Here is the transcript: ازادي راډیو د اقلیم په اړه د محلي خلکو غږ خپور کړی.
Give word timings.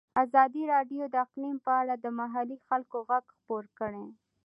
ازادي 0.23 0.63
راډیو 0.73 1.03
د 1.09 1.15
اقلیم 1.25 1.57
په 1.65 1.71
اړه 1.81 1.93
د 2.03 2.05
محلي 2.19 2.57
خلکو 2.67 2.97
غږ 3.09 3.25
خپور 3.37 3.63
کړی. 3.79 4.05